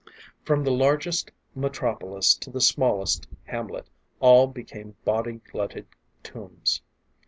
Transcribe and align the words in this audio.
From 0.43 0.63
the 0.63 0.71
largest 0.71 1.29
metropolis 1.53 2.33
to 2.33 2.49
the 2.49 2.59
smallest 2.59 3.27
hamlet, 3.43 3.87
all 4.19 4.47
became 4.47 4.95
body 5.05 5.41
glutted 5.51 5.85
tombs. 6.23 6.81